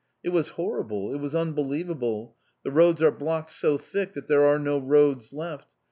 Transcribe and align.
It 0.23 0.29
was 0.29 0.49
horrible, 0.57 1.13
it... 1.13 1.17
was 1.19 1.35
unbelievable... 1.35 2.35
the 2.63 2.71
roads 2.71 3.03
are 3.03 3.11
blocked 3.11 3.51
so 3.51 3.77
thick 3.77 4.13
that 4.13 4.25
there 4.25 4.47
are 4.47 4.57
no 4.57 4.79
roads 4.79 5.31
left. 5.31 5.75